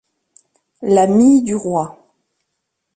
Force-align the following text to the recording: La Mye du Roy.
La 0.81 1.05
Mye 1.05 1.43
du 1.43 1.53
Roy. 1.53 1.95